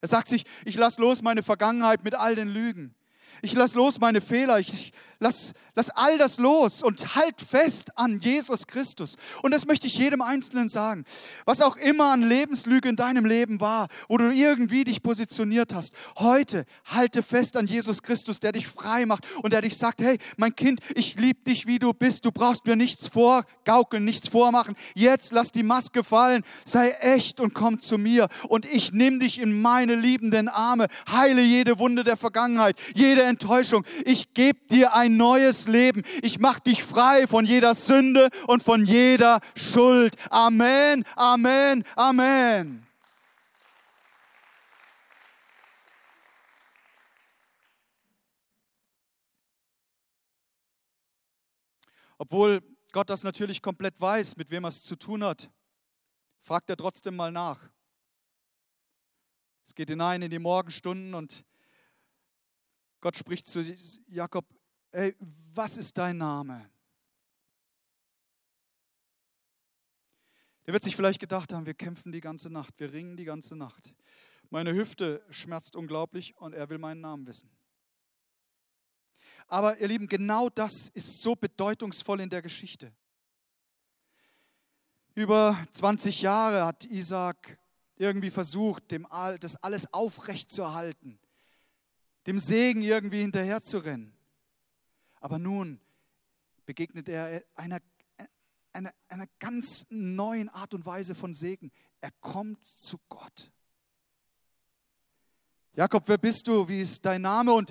[0.00, 2.94] Er sagt sich, ich lasse los meine Vergangenheit mit all den Lügen.
[3.40, 4.58] Ich lass los meine Fehler.
[4.58, 4.92] Ich
[5.22, 9.16] lass, lass all das los und halt fest an Jesus Christus.
[9.42, 11.04] Und das möchte ich jedem Einzelnen sagen.
[11.46, 15.94] Was auch immer an Lebenslüge in deinem Leben war, wo du irgendwie dich positioniert hast,
[16.18, 20.18] heute halte fest an Jesus Christus, der dich frei macht und der dich sagt, hey,
[20.36, 22.24] mein Kind, ich liebe dich, wie du bist.
[22.24, 24.76] Du brauchst mir nichts vorgaukeln, nichts vormachen.
[24.94, 26.42] Jetzt lass die Maske fallen.
[26.64, 28.28] Sei echt und komm zu mir.
[28.48, 30.88] Und ich nehme dich in meine liebenden Arme.
[31.10, 33.84] Heile jede Wunde der Vergangenheit, jede jede Enttäuschung.
[34.04, 36.02] Ich gebe dir ein neues Leben.
[36.22, 40.16] Ich mache dich frei von jeder Sünde und von jeder Schuld.
[40.30, 42.86] Amen, Amen, Amen.
[52.18, 52.60] Obwohl
[52.92, 55.50] Gott das natürlich komplett weiß, mit wem er es zu tun hat,
[56.38, 57.68] fragt er trotzdem mal nach.
[59.64, 61.44] Es geht hinein in die Morgenstunden und
[63.02, 63.60] Gott spricht zu
[64.06, 64.46] Jakob,
[64.92, 66.70] ey, was ist dein Name?
[70.64, 73.56] Der wird sich vielleicht gedacht haben, wir kämpfen die ganze Nacht, wir ringen die ganze
[73.56, 73.92] Nacht.
[74.50, 77.50] Meine Hüfte schmerzt unglaublich und er will meinen Namen wissen.
[79.48, 82.94] Aber ihr Lieben, genau das ist so bedeutungsvoll in der Geschichte.
[85.16, 87.58] Über 20 Jahre hat Isaac
[87.96, 91.18] irgendwie versucht, dem All, das alles aufrecht zu erhalten,
[92.26, 94.12] dem Segen irgendwie hinterherzurennen.
[95.20, 95.80] Aber nun
[96.66, 97.78] begegnet er einer,
[98.72, 101.70] einer, einer ganz neuen Art und Weise von Segen.
[102.00, 103.50] Er kommt zu Gott.
[105.74, 106.68] Jakob, wer bist du?
[106.68, 107.52] Wie ist dein Name?
[107.52, 107.70] Und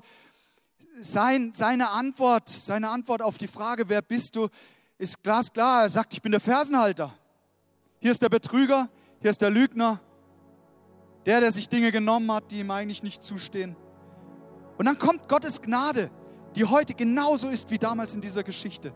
[1.00, 4.50] sein, seine Antwort, seine Antwort auf die Frage, wer bist du,
[4.98, 5.84] ist glasklar.
[5.84, 7.14] Er sagt, ich bin der Fersenhalter.
[8.00, 10.02] Hier ist der Betrüger, hier ist der Lügner,
[11.26, 13.76] der, der sich Dinge genommen hat, die ihm eigentlich nicht zustehen.
[14.77, 16.10] Und dann kommt Gottes Gnade,
[16.55, 18.93] die heute genauso ist wie damals in dieser Geschichte.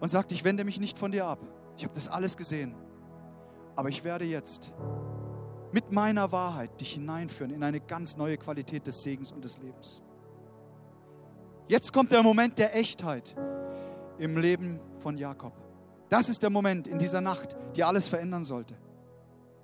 [0.00, 1.40] Und sagt, ich wende mich nicht von dir ab.
[1.76, 2.74] Ich habe das alles gesehen.
[3.74, 4.72] Aber ich werde jetzt
[5.72, 10.02] mit meiner Wahrheit dich hineinführen in eine ganz neue Qualität des Segens und des Lebens.
[11.68, 13.36] Jetzt kommt der Moment der Echtheit
[14.18, 15.52] im Leben von Jakob.
[16.08, 18.74] Das ist der Moment in dieser Nacht, die alles verändern sollte.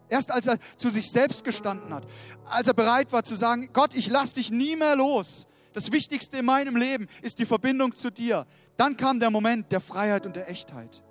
[0.09, 2.07] Erst als er zu sich selbst gestanden hat,
[2.47, 5.47] als er bereit war zu sagen, Gott, ich lasse dich nie mehr los.
[5.73, 8.47] Das Wichtigste in meinem Leben ist die Verbindung zu dir.
[8.77, 11.03] Dann kam der Moment der Freiheit und der Echtheit.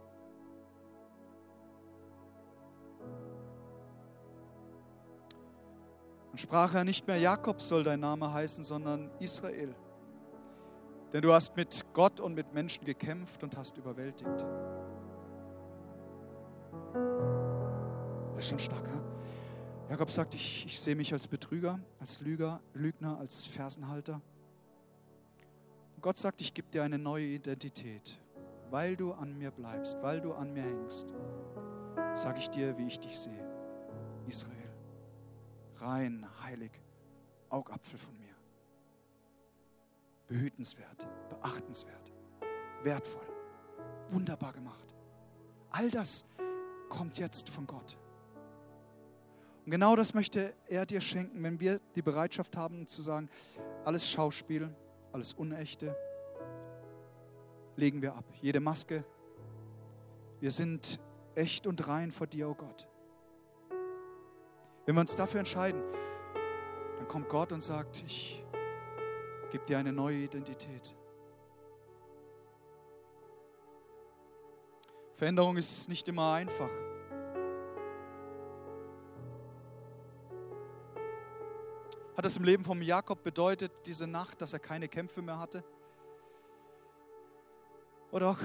[6.31, 9.75] Und sprach er nicht mehr Jakob soll dein Name heißen, sondern Israel.
[11.11, 14.43] Denn du hast mit Gott und mit Menschen gekämpft und hast überwältigt.
[18.33, 18.87] Das ist schon stark.
[18.87, 19.01] Ja?
[19.89, 24.21] Jakob sagt, ich, ich sehe mich als Betrüger, als Lüger, Lügner, als Fersenhalter.
[25.95, 28.19] Und Gott sagt, ich gebe dir eine neue Identität.
[28.71, 31.13] Weil du an mir bleibst, weil du an mir hängst,
[32.15, 33.47] sage ich dir, wie ich dich sehe.
[34.27, 34.57] Israel.
[35.75, 36.71] Rein, heilig,
[37.49, 38.33] Augapfel von mir.
[40.27, 42.11] Behütenswert, beachtenswert,
[42.81, 43.27] wertvoll,
[44.09, 44.95] wunderbar gemacht.
[45.69, 46.25] All das
[46.89, 47.97] kommt jetzt von Gott.
[49.65, 53.29] Und genau das möchte er dir schenken, wenn wir die Bereitschaft haben zu sagen,
[53.85, 54.75] alles Schauspiel,
[55.13, 55.95] alles Unechte,
[57.75, 58.25] legen wir ab.
[58.41, 59.05] Jede Maske.
[60.41, 60.99] Wir sind
[61.35, 62.87] echt und rein vor dir, oh Gott.
[64.85, 65.81] Wenn wir uns dafür entscheiden,
[66.97, 68.43] dann kommt Gott und sagt, ich
[69.51, 70.93] gebe dir eine neue Identität.
[75.13, 76.69] Veränderung ist nicht immer einfach.
[82.23, 85.61] Hat es im Leben von Jakob bedeutet, diese Nacht, dass er keine Kämpfe mehr hatte?
[88.13, 88.37] Oder auch,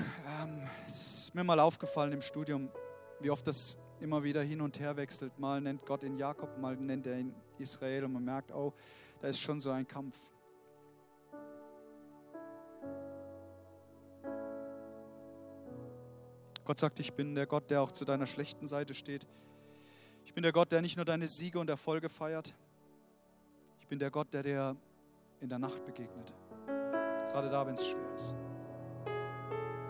[0.43, 2.73] ähm, ist mir mal aufgefallen im Studium,
[3.21, 5.39] wie oft das immer wieder hin und her wechselt.
[5.39, 8.75] Mal nennt Gott ihn Jakob, mal nennt er ihn Israel und man merkt, oh,
[9.21, 10.19] da ist schon so ein Kampf.
[16.65, 19.29] Gott sagt, ich bin der Gott, der auch zu deiner schlechten Seite steht.
[20.25, 22.57] Ich bin der Gott, der nicht nur deine Siege und Erfolge feiert,
[23.89, 24.77] ich bin der Gott, der dir
[25.41, 26.35] in der Nacht begegnet.
[26.67, 28.35] Gerade da, wenn es schwer ist.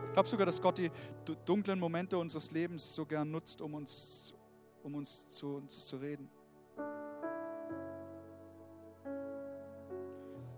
[0.04, 0.88] Ich glaube sogar, dass Gott die
[1.44, 4.32] dunklen Momente unseres Lebens so gern nutzt, um uns,
[4.84, 6.30] um uns zu uns zu reden.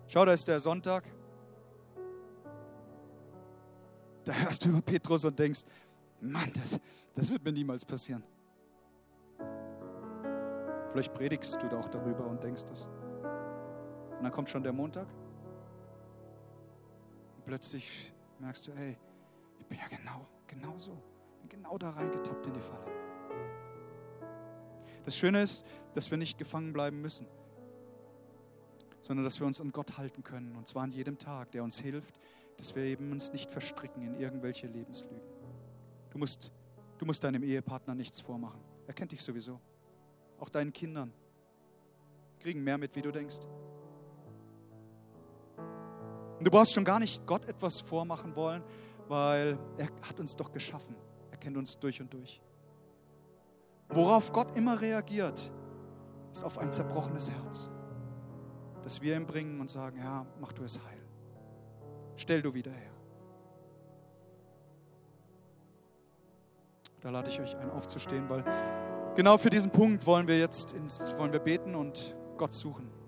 [0.07, 1.05] Schau, da ist der Sonntag.
[4.24, 5.64] Da hörst du über Petrus und denkst,
[6.20, 6.79] Mann, das,
[7.14, 8.22] das wird mir niemals passieren.
[10.88, 12.87] Vielleicht predigst du da auch darüber und denkst das.
[14.21, 15.07] Und dann kommt schon der Montag.
[17.37, 18.99] Und plötzlich merkst du, hey,
[19.59, 20.93] ich bin ja genau, genau so.
[21.33, 22.85] Ich bin genau da reingetappt in die Falle.
[25.07, 27.27] Das Schöne ist, dass wir nicht gefangen bleiben müssen,
[29.01, 30.55] sondern dass wir uns an Gott halten können.
[30.55, 32.21] Und zwar an jedem Tag, der uns hilft,
[32.59, 35.27] dass wir eben uns nicht verstricken in irgendwelche Lebenslügen.
[36.11, 36.53] Du musst,
[36.99, 38.61] du musst deinem Ehepartner nichts vormachen.
[38.87, 39.59] Er kennt dich sowieso.
[40.39, 41.11] Auch deinen Kindern.
[42.41, 43.39] Kriegen mehr mit, wie du denkst.
[46.41, 48.64] Und du brauchst schon gar nicht Gott etwas vormachen wollen,
[49.09, 50.97] weil er hat uns doch geschaffen.
[51.30, 52.41] Er kennt uns durch und durch.
[53.91, 55.53] Worauf Gott immer reagiert,
[56.32, 57.68] ist auf ein zerbrochenes Herz,
[58.82, 61.03] das wir ihm bringen und sagen, ja, mach du es heil.
[62.16, 62.93] Stell du wieder her.
[67.03, 68.45] Da lade ich euch ein, aufzustehen, weil
[69.14, 72.99] genau für diesen Punkt wollen wir jetzt ins, wollen wir beten und Gott suchen.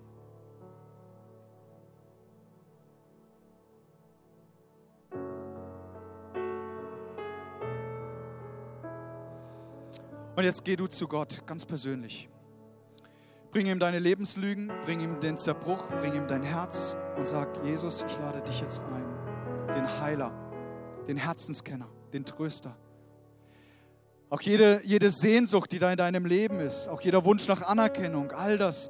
[10.35, 12.27] Und jetzt geh du zu Gott, ganz persönlich.
[13.51, 18.03] Bring ihm deine Lebenslügen, bring ihm den Zerbruch, bring ihm dein Herz und sag, Jesus,
[18.07, 19.05] ich lade dich jetzt ein,
[19.75, 20.31] den Heiler,
[21.07, 22.75] den Herzenskenner, den Tröster.
[24.31, 28.31] Auch jede, jede Sehnsucht, die da in deinem Leben ist, auch jeder Wunsch nach Anerkennung,
[28.31, 28.89] all das,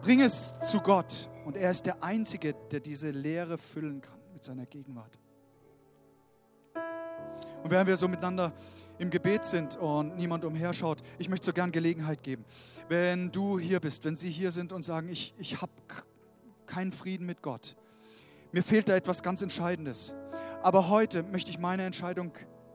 [0.00, 1.28] bring es zu Gott.
[1.44, 5.18] Und er ist der Einzige, der diese Leere füllen kann mit seiner Gegenwart.
[7.64, 8.52] Und während wir so miteinander
[8.98, 12.44] im Gebet sind und niemand umherschaut, ich möchte so gern Gelegenheit geben.
[12.88, 15.72] Wenn du hier bist, wenn Sie hier sind und sagen, ich, ich habe
[16.66, 17.76] keinen Frieden mit Gott,
[18.52, 20.14] mir fehlt da etwas ganz Entscheidendes.
[20.62, 22.32] Aber heute möchte ich meine Entscheidung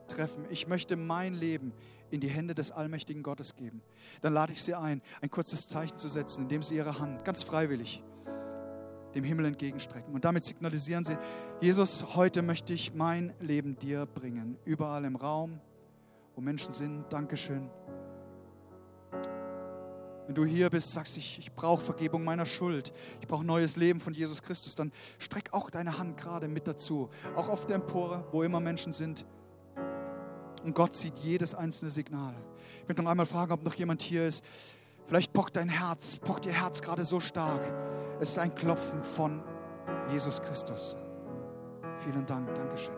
[0.07, 0.45] treffen.
[0.49, 1.71] Ich möchte mein Leben
[2.09, 3.81] in die Hände des allmächtigen Gottes geben.
[4.21, 7.43] Dann lade ich Sie ein, ein kurzes Zeichen zu setzen, indem Sie Ihre Hand ganz
[7.43, 8.03] freiwillig
[9.15, 10.13] dem Himmel entgegenstrecken.
[10.13, 11.17] Und damit signalisieren Sie,
[11.61, 14.57] Jesus, heute möchte ich mein Leben dir bringen.
[14.65, 15.59] Überall im Raum,
[16.37, 17.11] wo Menschen sind.
[17.11, 17.67] Dankeschön.
[20.27, 23.99] Wenn du hier bist, sagst ich, ich brauche Vergebung meiner Schuld, ich brauche neues Leben
[23.99, 27.09] von Jesus Christus, dann streck auch deine Hand gerade mit dazu.
[27.35, 29.25] Auch auf der Empore, wo immer Menschen sind.
[30.63, 32.35] Und Gott sieht jedes einzelne Signal.
[32.81, 34.43] Ich möchte noch einmal fragen, ob noch jemand hier ist.
[35.07, 37.61] Vielleicht pockt dein Herz, pockt ihr Herz gerade so stark.
[38.19, 39.41] Es ist ein Klopfen von
[40.11, 40.97] Jesus Christus.
[42.03, 42.96] Vielen Dank, Dankeschön.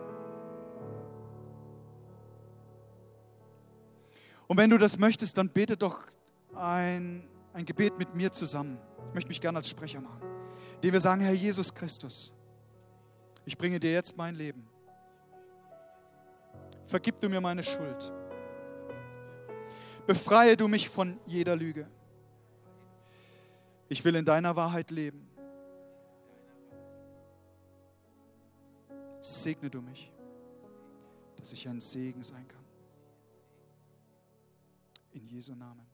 [4.50, 6.08] Und wenn du das möchtest, dann bete doch
[6.56, 7.22] ein,
[7.52, 8.80] ein Gebet mit mir zusammen.
[9.06, 10.20] Ich möchte mich gerne als Sprecher machen.
[10.74, 12.32] Indem wir sagen, Herr Jesus Christus,
[13.44, 14.66] ich bringe dir jetzt mein Leben.
[16.84, 18.12] Vergib du mir meine Schuld.
[20.08, 21.88] Befreie du mich von jeder Lüge.
[23.88, 25.30] Ich will in deiner Wahrheit leben.
[29.20, 30.10] Segne du mich,
[31.36, 32.59] dass ich ein Segen sein kann.
[35.12, 35.89] In Jesu Namen.